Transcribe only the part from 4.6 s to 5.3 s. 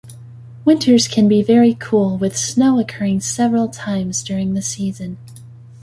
season.